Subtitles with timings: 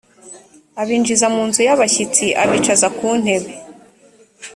[0.81, 3.53] abinjiza mu nzu y abashyitsi abicaza ku ntebe